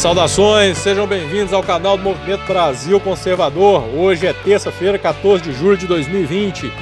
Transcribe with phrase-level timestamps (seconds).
[0.00, 3.84] Saudações, sejam bem-vindos ao canal do Movimento Brasil Conservador.
[3.94, 6.72] Hoje é terça-feira, 14 de julho de 2020.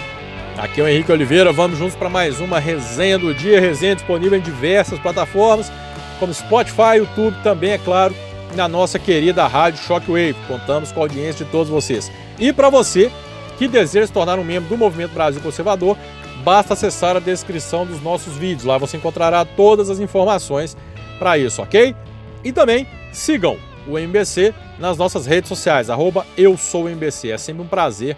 [0.56, 4.38] Aqui é o Henrique Oliveira, vamos juntos para mais uma resenha do dia, resenha disponível
[4.38, 5.72] em diversas plataformas,
[6.20, 8.14] como Spotify, YouTube, também, é claro,
[8.54, 10.36] na nossa querida rádio Shockwave.
[10.46, 12.12] Contamos com a audiência de todos vocês.
[12.38, 13.10] E para você
[13.58, 15.96] que deseja se tornar um membro do Movimento Brasil Conservador,
[16.44, 18.62] basta acessar a descrição dos nossos vídeos.
[18.62, 20.76] Lá você encontrará todas as informações
[21.18, 21.96] para isso, ok?
[22.44, 22.86] E também
[23.18, 27.30] sigam o MBC nas nossas redes sociais, arroba eu sou o MBC.
[27.30, 28.16] É sempre um prazer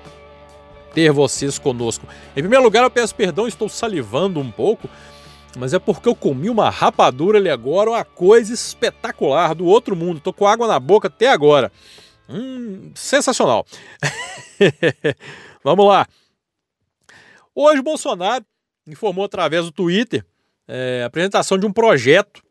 [0.93, 2.07] ter vocês conosco.
[2.37, 4.89] Em primeiro lugar, eu peço perdão, estou salivando um pouco,
[5.57, 10.19] mas é porque eu comi uma rapadura ali agora, uma coisa espetacular do outro mundo.
[10.19, 11.73] Estou com água na boca até agora.
[12.29, 13.65] Hum, sensacional.
[15.65, 16.07] Vamos lá.
[17.55, 18.45] Hoje, Bolsonaro
[18.87, 20.25] informou através do Twitter
[20.69, 22.43] é, a apresentação de um projeto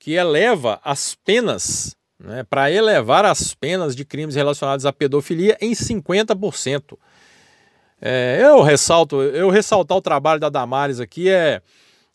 [0.00, 5.72] que eleva as penas, né, para elevar as penas de crimes relacionados à pedofilia em
[5.72, 6.98] 50%.
[8.00, 11.60] É, eu ressalto, eu ressaltar o trabalho da Damares aqui é,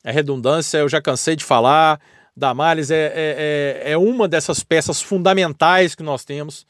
[0.04, 2.02] é redundância, eu já cansei de falar.
[2.36, 6.66] Damares é, é, é, é uma dessas peças fundamentais que nós temos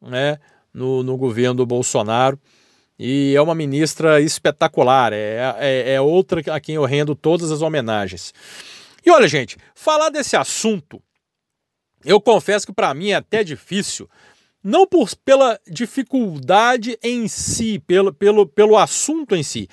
[0.00, 0.38] né,
[0.74, 2.38] no, no governo do Bolsonaro.
[2.98, 7.62] E é uma ministra espetacular, é, é, é outra a quem eu rendo todas as
[7.62, 8.32] homenagens.
[9.04, 11.02] E olha, gente, falar desse assunto,
[12.04, 14.08] eu confesso que para mim é até difícil,
[14.62, 19.68] não por, pela dificuldade em si, pelo, pelo, pelo assunto em si,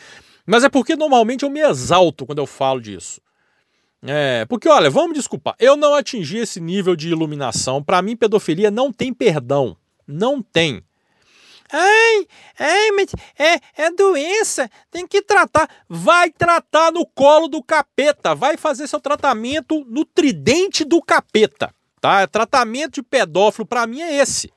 [0.46, 3.22] mas é porque normalmente eu me exalto quando eu falo disso.
[4.04, 7.84] É, porque olha, vamos desculpar, eu não atingi esse nível de iluminação.
[7.84, 9.78] Para mim, pedofilia não tem perdão.
[10.08, 10.84] Não tem.
[11.74, 12.28] Ai,
[12.60, 15.70] ai, mas é, é doença, tem que tratar.
[15.88, 22.28] Vai tratar no colo do capeta, vai fazer seu tratamento no tridente do capeta, tá?
[22.28, 24.52] Tratamento de pedófilo para mim é esse.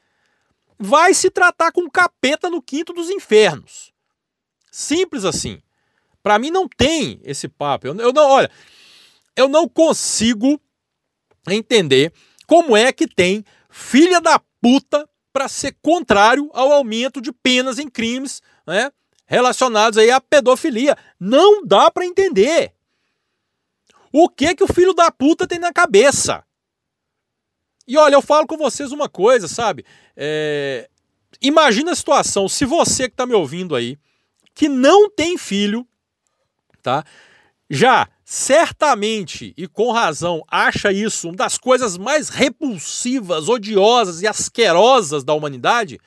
[0.77, 3.93] Vai se tratar com capeta no quinto dos infernos.
[4.73, 5.63] Simples assim.
[6.21, 7.87] Para mim não tem esse papo.
[7.87, 8.51] Eu, eu não, olha,
[9.37, 10.61] eu não consigo
[11.49, 12.13] entender
[12.47, 17.91] como é que tem filha da puta para ser contrário ao aumento de penas em
[17.91, 18.93] crimes né,
[19.27, 20.97] relacionados aí à pedofilia.
[21.19, 22.73] Não dá para entender.
[24.13, 26.45] O que que o filho da puta tem na cabeça?
[27.85, 29.85] E olha, eu falo com vocês uma coisa, sabe?
[30.17, 30.89] É...
[31.43, 33.99] Imagina a situação, se você que está me ouvindo aí,
[34.55, 35.85] que não tem filho,
[36.81, 37.05] tá?
[37.71, 45.25] Já certamente e com razão acha isso uma das coisas mais repulsivas, odiosas e asquerosas
[45.25, 45.99] da humanidade,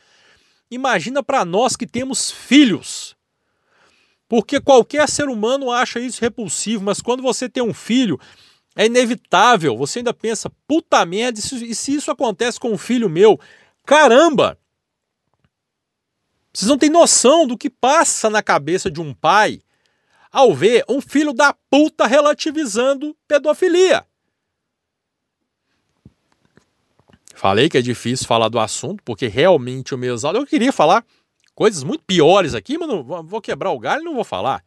[0.70, 3.16] imagina para nós que temos filhos.
[4.28, 8.20] Porque qualquer ser humano acha isso repulsivo, mas quando você tem um filho,
[8.76, 9.78] é inevitável.
[9.78, 13.40] Você ainda pensa, puta merda, e se isso acontece com um filho meu?
[13.86, 14.60] Caramba!
[16.54, 19.62] Vocês não têm noção do que passa na cabeça de um pai
[20.38, 24.06] ao ver um filho da puta relativizando pedofilia.
[27.34, 30.38] Falei que é difícil falar do assunto, porque realmente o meu exalto.
[30.38, 31.04] Eu queria falar
[31.56, 34.64] coisas muito piores aqui, mas não vou quebrar o galho e não vou falar.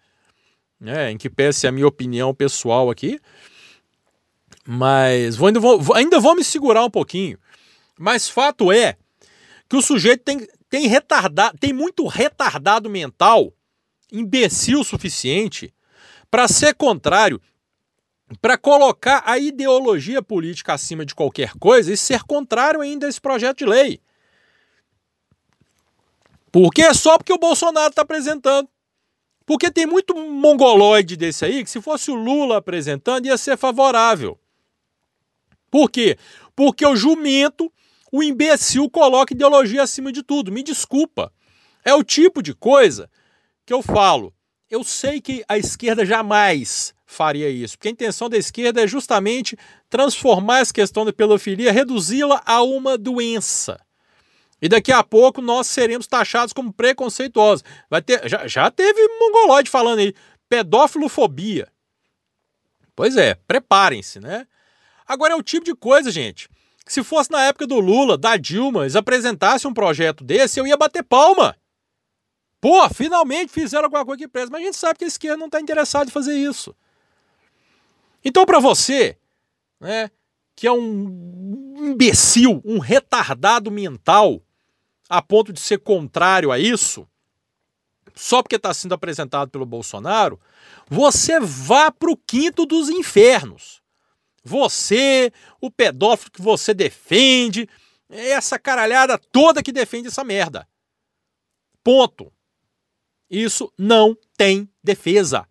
[0.85, 3.21] É, em que peça a minha opinião pessoal aqui.
[4.67, 7.39] Mas vou, ainda, vou, ainda vou me segurar um pouquinho.
[7.97, 8.97] Mas fato é
[9.69, 13.55] que o sujeito tem, tem, retardado, tem muito retardado mental
[14.13, 15.73] imbecil o suficiente
[16.31, 17.41] para ser contrário,
[18.41, 23.21] para colocar a ideologia política acima de qualquer coisa e ser contrário ainda a esse
[23.21, 24.01] projeto de lei.
[26.53, 28.69] Porque é só porque o Bolsonaro está apresentando.
[29.47, 34.39] Porque tem muito mongoloide desse aí que, se fosse o Lula apresentando, ia ser favorável.
[35.71, 36.17] Por quê?
[36.55, 37.73] Porque o jumento,
[38.13, 40.53] o imbecil, coloca ideologia acima de tudo.
[40.53, 41.33] Me desculpa.
[41.85, 43.11] É o tipo de coisa
[43.71, 44.35] que eu falo.
[44.69, 49.57] Eu sei que a esquerda jamais faria isso, porque a intenção da esquerda é justamente
[49.89, 53.81] transformar essa questão da pedofilia, reduzi-la a uma doença.
[54.61, 57.65] E daqui a pouco nós seremos taxados como preconceituosos.
[57.89, 60.15] Vai ter, já, já teve mongoloide falando aí,
[60.49, 61.69] pedófilofobia.
[62.97, 64.49] Pois é, preparem-se, né?
[65.07, 66.49] Agora é o tipo de coisa, gente,
[66.85, 70.67] que se fosse na época do Lula, da Dilma, eles apresentassem um projeto desse, eu
[70.67, 71.55] ia bater palma.
[72.61, 74.51] Pô, finalmente fizeram alguma coisa que presta.
[74.51, 76.75] Mas a gente sabe que a esquerda não está interessada em fazer isso.
[78.25, 79.17] Então, para você,
[79.81, 80.11] né,
[80.55, 84.43] que é um imbecil, um retardado mental,
[85.09, 87.09] a ponto de ser contrário a isso,
[88.15, 90.39] só porque está sendo apresentado pelo Bolsonaro,
[90.87, 93.81] você vá para o quinto dos infernos.
[94.45, 97.69] Você, o pedófilo que você defende,
[98.09, 100.69] essa caralhada toda que defende essa merda.
[101.83, 102.31] Ponto.
[103.31, 105.47] Isso não tem defesa.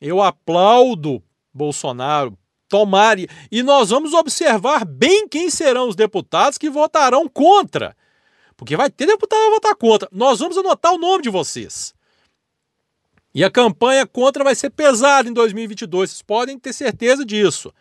[0.00, 1.22] Eu aplaudo
[1.54, 2.36] Bolsonaro
[2.68, 7.94] tomar e nós vamos observar bem quem serão os deputados que votarão contra.
[8.56, 10.08] Porque vai ter deputado que votar contra.
[10.10, 11.94] Nós vamos anotar o nome de vocês.
[13.34, 17.72] E a campanha contra vai ser pesada em 2022, vocês podem ter certeza disso.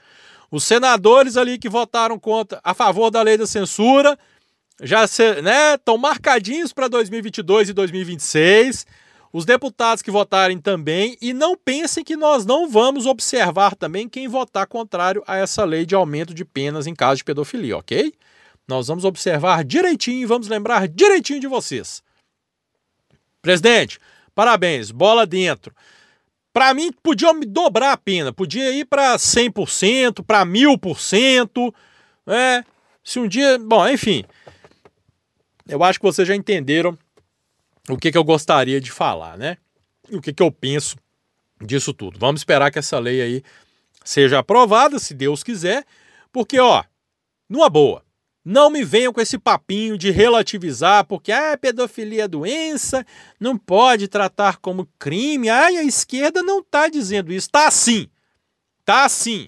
[0.49, 4.17] Os senadores ali que votaram contra a favor da lei da censura
[4.81, 8.85] já estão né, marcadinhos para 2022 e 2026
[9.33, 14.28] os deputados que votarem também, e não pensem que nós não vamos observar também quem
[14.28, 18.13] votar contrário a essa lei de aumento de penas em caso de pedofilia, ok?
[18.68, 22.04] Nós vamos observar direitinho e vamos lembrar direitinho de vocês.
[23.42, 24.00] Presidente,
[24.36, 25.74] parabéns, bola dentro.
[26.54, 31.74] Para mim, podia me dobrar a pena, podia ir para 100%, para 1000%,
[32.25, 32.66] né?
[33.04, 33.57] Se um dia.
[33.57, 34.25] Bom, enfim.
[35.68, 36.98] Eu acho que vocês já entenderam
[37.89, 39.57] o que, que eu gostaria de falar, né?
[40.12, 40.95] O que, que eu penso
[41.66, 42.19] disso tudo.
[42.19, 43.44] Vamos esperar que essa lei aí
[44.04, 45.86] seja aprovada, se Deus quiser,
[46.31, 46.83] porque, ó,
[47.48, 48.04] numa boa,
[48.44, 53.06] não me venham com esse papinho de relativizar, porque ah, pedofilia é doença,
[53.39, 55.48] não pode tratar como crime.
[55.50, 57.50] Ai, a esquerda não está dizendo isso.
[57.50, 58.10] Tá assim.
[58.83, 59.48] Tá assim.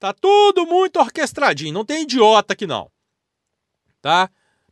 [0.00, 1.72] Tá tudo muito orquestradinho.
[1.72, 2.90] Não tem idiota aqui não.
[4.02, 4.28] Tá?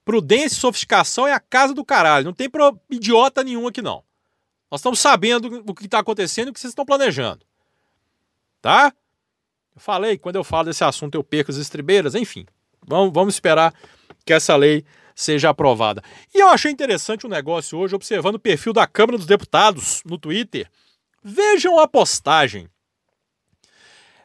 [0.06, 2.26] Prudência e sofisticação é a casa do caralho.
[2.26, 2.48] Não tem
[2.88, 4.04] idiota nenhum aqui, não.
[4.70, 7.44] Nós estamos sabendo o que está acontecendo e o que vocês estão planejando.
[8.62, 8.92] Tá?
[9.74, 12.46] Eu falei, quando eu falo desse assunto eu perco as estribeiras, enfim.
[12.86, 13.74] Vamos, vamos esperar
[14.24, 16.00] que essa lei seja aprovada.
[16.32, 20.02] E eu achei interessante o um negócio hoje, observando o perfil da Câmara dos Deputados
[20.06, 20.70] no Twitter.
[21.20, 22.68] Vejam a postagem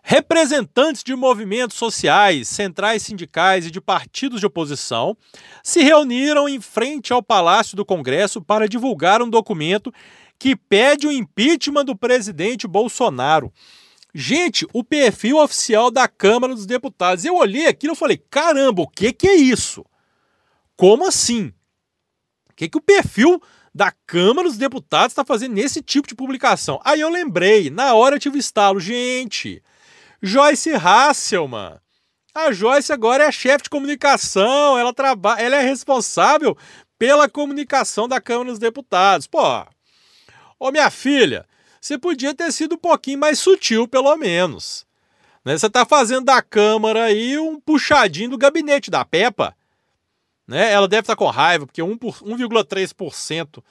[0.04, 5.16] Representantes de movimentos sociais, centrais sindicais e de partidos de oposição
[5.64, 9.94] se reuniram em frente ao Palácio do Congresso para divulgar um documento
[10.40, 13.54] que pede o impeachment do presidente Bolsonaro.
[14.14, 17.24] Gente, o perfil oficial da Câmara dos Deputados.
[17.24, 19.86] Eu olhei aquilo e falei: caramba, o que, que é isso?
[20.76, 21.54] Como assim?
[22.50, 23.42] O que, que o perfil
[23.74, 26.82] da Câmara dos Deputados está fazendo nesse tipo de publicação?
[26.84, 29.62] Aí eu lembrei, na hora eu tive estalo, gente.
[30.22, 31.80] Joyce Hasselman.
[32.34, 36.58] A Joyce agora é chefe de comunicação, ela trabalha, ela é responsável
[36.98, 39.28] pela comunicação da Câmara dos Deputados.
[39.28, 39.66] Pô,
[40.60, 41.46] ô minha filha,
[41.82, 44.86] você podia ter sido um pouquinho mais sutil, pelo menos.
[45.44, 45.58] Né?
[45.58, 49.56] Você está fazendo da Câmara aí um puxadinho do gabinete da Peppa.
[50.48, 50.72] Né?
[50.72, 53.64] Ela deve estar tá com raiva, porque 1,3%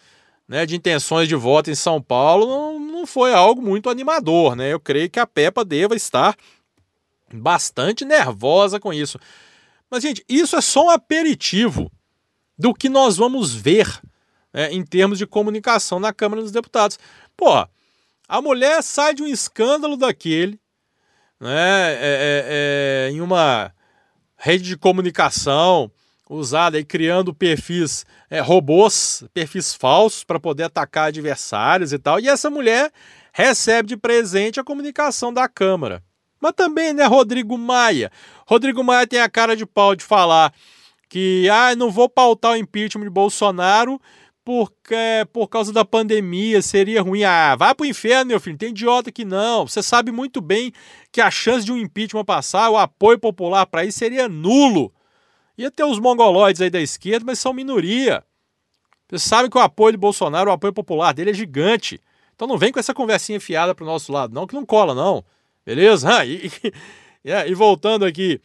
[0.49, 4.55] né, de intenções de voto em São Paulo não, não foi algo muito animador.
[4.55, 4.73] Né?
[4.73, 6.37] Eu creio que a Peppa deva estar
[7.33, 9.19] bastante nervosa com isso.
[9.91, 11.91] Mas, gente, isso é só um aperitivo
[12.59, 14.01] do que nós vamos ver
[14.53, 16.99] né, em termos de comunicação na Câmara dos Deputados.
[17.37, 17.67] Pô,
[18.29, 20.61] a mulher sai de um escândalo daquele,
[21.41, 23.73] né, é, é, é, em uma
[24.37, 25.91] rede de comunicação,
[26.31, 32.21] usada e criando perfis é, robôs, perfis falsos para poder atacar adversários e tal.
[32.21, 32.93] E essa mulher
[33.33, 36.03] recebe de presente a comunicação da Câmara.
[36.41, 38.11] Mas também, né, Rodrigo Maia?
[38.47, 40.55] Rodrigo Maia tem a cara de pau de falar
[41.09, 44.01] que ah, não vou pautar o impeachment de Bolsonaro
[44.45, 47.25] porque por causa da pandemia seria ruim.
[47.25, 48.57] Ah, vai pro inferno, meu filho.
[48.57, 49.67] Tem idiota que não.
[49.67, 50.73] Você sabe muito bem
[51.13, 54.93] que a chance de um impeachment passar, o apoio popular para isso seria nulo.
[55.61, 58.25] Ia ter os mongoloides aí da esquerda, mas são minoria.
[59.07, 62.01] Vocês sabem que o apoio de Bolsonaro, o apoio popular dele é gigante.
[62.35, 65.23] Então não vem com essa conversinha fiada pro nosso lado, não, que não cola, não.
[65.67, 66.17] Beleza?
[66.17, 66.51] Ah, e,
[67.23, 68.41] e, e voltando aqui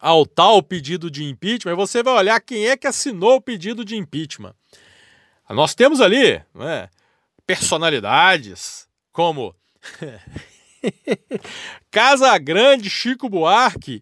[0.00, 3.94] ao tal pedido de impeachment, você vai olhar quem é que assinou o pedido de
[3.94, 4.54] impeachment.
[5.50, 6.88] Nós temos ali é,
[7.46, 9.54] personalidades como
[11.92, 14.00] Casa Grande, Chico Buarque,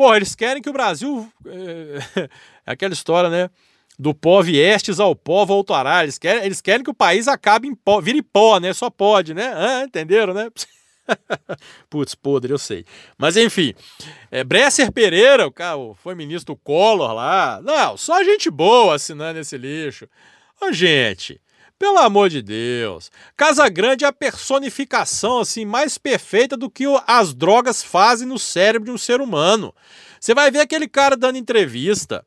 [0.00, 1.30] Pô, eles querem que o Brasil.
[1.44, 2.22] É,
[2.64, 3.50] é aquela história, né?
[3.98, 6.02] Do pó viestes ao pó voltará.
[6.02, 8.72] Eles querem, eles querem que o país acabe em pó, vire pó, né?
[8.72, 9.52] Só pode, né?
[9.54, 10.48] Ah, entenderam, né?
[11.90, 12.86] Putz, podre, eu sei.
[13.18, 13.74] Mas enfim,
[14.30, 17.60] é, Bresser Pereira, o cara, foi ministro do Collor lá.
[17.62, 20.08] Não, só gente boa assinando esse lixo.
[20.62, 21.38] Ô, gente,
[21.80, 23.10] pelo amor de Deus.
[23.34, 28.84] Casa Grande é a personificação assim mais perfeita do que as drogas fazem no cérebro
[28.84, 29.74] de um ser humano.
[30.20, 32.22] Você vai ver aquele cara dando entrevista.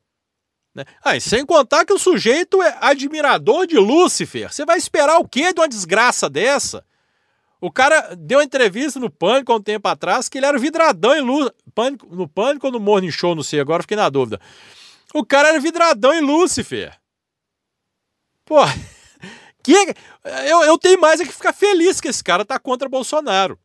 [0.74, 0.84] Né?
[1.04, 4.52] Ah, sem contar que o sujeito é admirador de Lúcifer.
[4.52, 6.84] Você vai esperar o quê de uma desgraça dessa?
[7.62, 11.22] O cara deu entrevista no Pânico há um tempo atrás que ele era vidradão em
[11.22, 11.54] Lúcifer.
[12.10, 14.42] No Pânico ou no Morning Show, não sei, agora fiquei na dúvida.
[15.14, 17.00] O cara era vidradão em Lúcifer.
[18.44, 18.58] Pô,
[19.64, 19.96] que,
[20.48, 23.58] eu, eu tenho mais é que ficar feliz que esse cara tá contra Bolsonaro.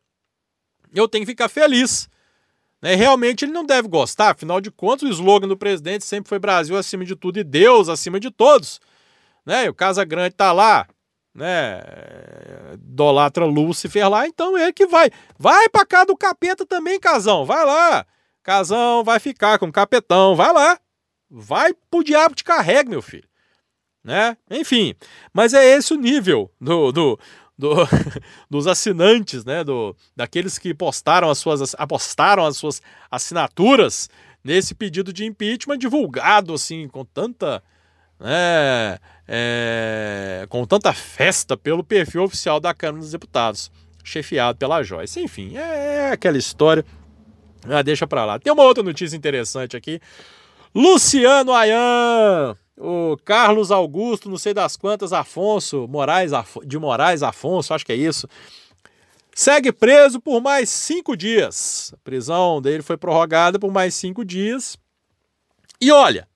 [0.93, 2.09] Eu tenho que ficar feliz.
[2.81, 2.95] Né?
[2.95, 6.77] Realmente ele não deve gostar, afinal de contas, o slogan do presidente sempre foi Brasil
[6.77, 8.79] acima de tudo e Deus acima de todos.
[9.45, 9.65] Né?
[9.65, 10.87] E o Casa Grande tá lá,
[11.35, 11.81] né,
[12.73, 15.11] idolatra Lúcifer lá, então é que vai.
[15.37, 18.05] Vai pra cá do capeta também, Casão, vai lá.
[18.41, 20.79] Casão vai ficar com o capetão, vai lá.
[21.29, 23.28] Vai pro diabo te carrega, meu filho.
[24.09, 24.35] Né?
[24.49, 24.95] Enfim,
[25.31, 27.19] mas é esse o nível do, do,
[27.55, 27.75] do
[28.49, 34.09] dos assinantes, né, do, daqueles que postaram as suas, apostaram as suas assinaturas
[34.43, 37.61] nesse pedido de impeachment divulgado assim com tanta
[38.19, 38.97] né,
[39.27, 43.71] é, com tanta festa pelo perfil oficial da Câmara dos Deputados,
[44.03, 45.21] chefiado pela Joyce.
[45.21, 46.83] Enfim, é, é aquela história.
[47.63, 48.39] Ah, deixa pra lá.
[48.39, 50.01] Tem uma outra notícia interessante aqui.
[50.73, 56.31] Luciano Ayan, o Carlos Augusto, não sei das quantas, Afonso, Moraes,
[56.65, 58.27] de Moraes Afonso, acho que é isso.
[59.35, 61.91] Segue preso por mais cinco dias.
[61.93, 64.77] A prisão dele foi prorrogada por mais cinco dias.
[65.79, 66.27] E olha,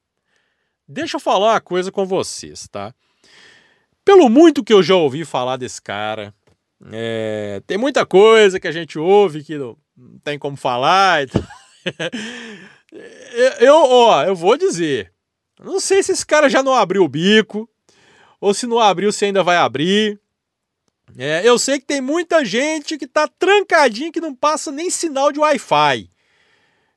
[0.88, 2.94] Deixa eu falar uma coisa com vocês, tá?
[4.04, 6.34] Pelo muito que eu já ouvi falar desse cara,
[6.92, 11.26] é, tem muita coisa que a gente ouve que não, não tem como falar.
[13.60, 15.12] eu, ó, eu vou dizer,
[15.60, 17.70] não sei se esse cara já não abriu o bico,
[18.40, 20.20] ou se não abriu, se ainda vai abrir.
[21.18, 25.32] É, eu sei que tem muita gente que tá trancadinha que não passa nem sinal
[25.32, 26.10] de Wi-Fi.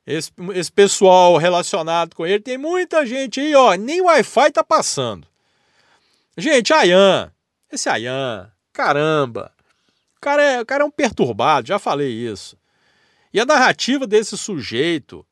[0.05, 5.27] Esse, esse pessoal relacionado com ele, tem muita gente aí, ó, nem Wi-Fi tá passando.
[6.37, 7.31] Gente, Ayan,
[7.71, 9.51] esse Ayan, caramba,
[10.15, 12.57] o cara, é, o cara é um perturbado, já falei isso.
[13.33, 15.25] E a narrativa desse sujeito,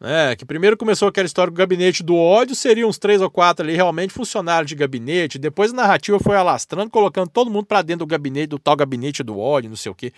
[0.00, 3.64] né, que primeiro começou aquela história do gabinete do ódio, seriam uns três ou quatro
[3.64, 8.06] ali realmente funcionários de gabinete, depois a narrativa foi alastrando, colocando todo mundo para dentro
[8.06, 10.12] do gabinete, do tal gabinete do ódio, não sei o quê.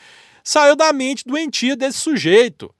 [0.44, 2.72] Saiu da mente doentia desse sujeito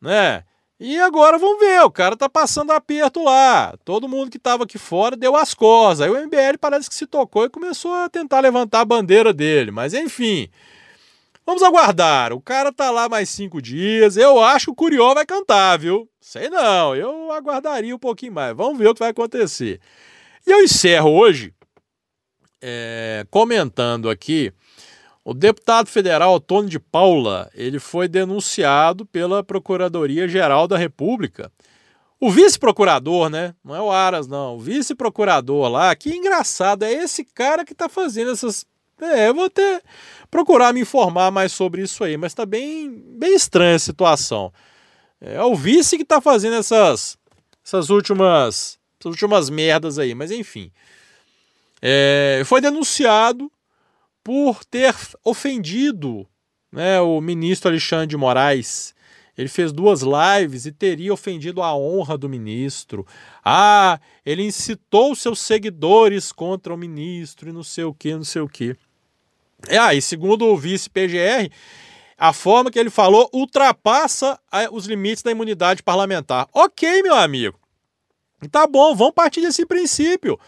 [0.00, 0.44] né?
[0.78, 3.76] E agora vamos ver, o cara tá passando aperto lá.
[3.84, 6.00] Todo mundo que estava aqui fora deu as costas.
[6.00, 9.70] Aí o MBL parece que se tocou e começou a tentar levantar a bandeira dele.
[9.70, 10.48] Mas enfim,
[11.50, 12.32] vamos aguardar.
[12.32, 14.16] O cara tá lá mais cinco dias.
[14.16, 16.08] Eu acho que o Curió vai cantar, viu?
[16.20, 18.56] Sei não, eu aguardaria um pouquinho mais.
[18.56, 19.80] Vamos ver o que vai acontecer.
[20.46, 21.52] E eu encerro hoje
[22.62, 24.52] é, comentando aqui
[25.24, 31.52] o deputado federal Antônio de Paula, ele foi denunciado pela Procuradoria-Geral da República.
[32.18, 33.54] O vice-procurador, né?
[33.64, 34.56] Não é o Aras, não.
[34.56, 38.64] O vice-procurador lá, que engraçado, é esse cara que está fazendo essas.
[39.00, 39.82] É, eu vou até
[40.30, 44.52] procurar me informar mais sobre isso aí, mas está bem, bem estranha a situação.
[45.20, 47.18] É o vice que está fazendo essas,
[47.64, 50.70] essas últimas, essas últimas merdas aí, mas enfim.
[51.82, 53.50] É, foi denunciado
[54.22, 56.26] por ter ofendido
[56.70, 58.94] né, o ministro Alexandre de Moraes.
[59.36, 63.06] Ele fez duas lives e teria ofendido a honra do ministro.
[63.42, 68.42] Ah, ele incitou seus seguidores contra o ministro e não sei o que, não sei
[68.42, 68.76] o que.
[69.68, 71.50] É, ah, e segundo o vice-PGR,
[72.16, 74.38] a forma que ele falou ultrapassa
[74.72, 76.48] os limites da imunidade parlamentar.
[76.52, 77.58] Ok, meu amigo.
[78.50, 80.38] Tá bom, vamos partir desse princípio.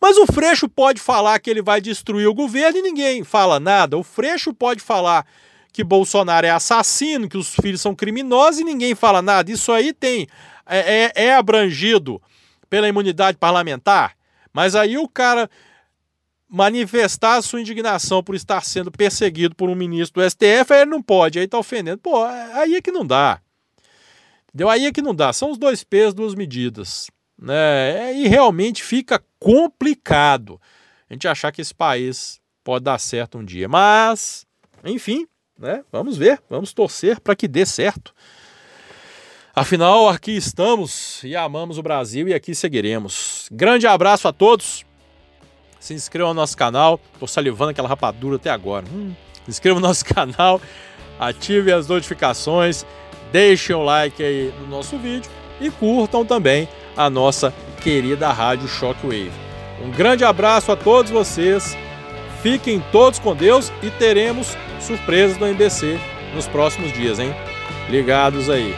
[0.00, 3.96] Mas o Freixo pode falar que ele vai destruir o governo e ninguém fala nada.
[3.96, 5.26] O Freixo pode falar
[5.72, 9.50] que Bolsonaro é assassino, que os filhos são criminosos e ninguém fala nada.
[9.50, 10.28] Isso aí tem
[10.66, 12.20] é, é, é abrangido
[12.68, 14.14] pela imunidade parlamentar.
[14.52, 15.50] Mas aí o cara
[16.48, 20.90] manifestar a sua indignação por estar sendo perseguido por um ministro do STF, aí ele
[20.90, 21.98] não pode, aí tá ofendendo.
[21.98, 23.40] Pô, aí é que não dá.
[24.48, 24.68] Entendeu?
[24.68, 25.32] Aí é que não dá.
[25.32, 27.10] São os dois pesos, duas medidas.
[27.36, 28.14] Né?
[28.14, 30.60] E realmente fica complicado
[31.10, 33.68] a gente achar que esse país pode dar certo um dia.
[33.68, 34.46] Mas,
[34.84, 35.26] enfim,
[35.58, 35.84] né?
[35.90, 38.14] vamos ver, vamos torcer para que dê certo.
[39.54, 43.48] Afinal, aqui estamos e amamos o Brasil e aqui seguiremos.
[43.52, 44.84] Grande abraço a todos.
[45.84, 46.98] Se inscreva no nosso canal.
[47.20, 48.86] Tô salivando aquela rapadura até agora.
[48.90, 49.12] Hum,
[49.44, 50.58] se inscreva no nosso canal,
[51.18, 52.86] ative as notificações,
[53.30, 59.30] deixem o like aí no nosso vídeo e curtam também a nossa querida rádio Shockwave.
[59.84, 61.76] Um grande abraço a todos vocês,
[62.42, 66.00] fiquem todos com Deus e teremos surpresas do MBC
[66.34, 67.34] nos próximos dias, hein?
[67.90, 68.74] Ligados aí.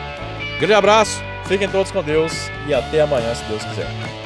[0.58, 2.32] Grande abraço, fiquem todos com Deus
[2.66, 4.25] e até amanhã, se Deus quiser.